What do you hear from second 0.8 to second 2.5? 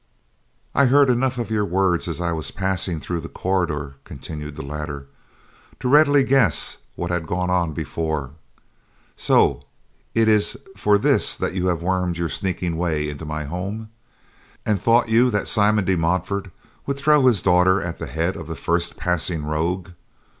heard enough of your words as I was